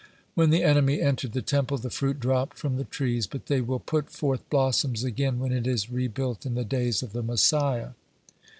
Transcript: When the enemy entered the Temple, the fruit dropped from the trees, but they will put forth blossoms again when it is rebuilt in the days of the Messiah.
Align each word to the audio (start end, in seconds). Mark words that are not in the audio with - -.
When 0.33 0.49
the 0.49 0.63
enemy 0.63 0.99
entered 0.99 1.33
the 1.33 1.43
Temple, 1.43 1.77
the 1.77 1.91
fruit 1.91 2.19
dropped 2.19 2.57
from 2.57 2.75
the 2.77 2.85
trees, 2.85 3.27
but 3.27 3.45
they 3.45 3.61
will 3.61 3.77
put 3.77 4.09
forth 4.09 4.49
blossoms 4.49 5.03
again 5.03 5.37
when 5.37 5.51
it 5.51 5.67
is 5.67 5.91
rebuilt 5.91 6.43
in 6.43 6.55
the 6.55 6.65
days 6.65 7.03
of 7.03 7.13
the 7.13 7.21
Messiah. 7.21 7.91